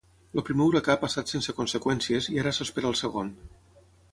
[0.41, 3.31] El primer huracà ha passat sense conseqüències i ara s'espera el segon.